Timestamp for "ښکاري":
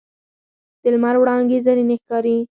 2.01-2.37